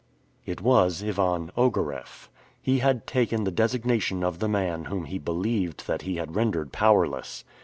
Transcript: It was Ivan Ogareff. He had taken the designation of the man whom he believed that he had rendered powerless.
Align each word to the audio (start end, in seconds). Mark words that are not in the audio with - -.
It 0.47 0.61
was 0.61 1.03
Ivan 1.03 1.51
Ogareff. 1.55 2.27
He 2.59 2.79
had 2.79 3.05
taken 3.05 3.43
the 3.43 3.51
designation 3.51 4.23
of 4.23 4.39
the 4.39 4.49
man 4.49 4.85
whom 4.85 5.05
he 5.05 5.19
believed 5.19 5.85
that 5.85 6.01
he 6.01 6.15
had 6.15 6.35
rendered 6.35 6.71
powerless. 6.73 7.43